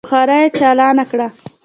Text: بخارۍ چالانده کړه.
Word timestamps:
بخارۍ 0.07 0.41
چالانده 0.57 1.03
کړه. 1.11 1.27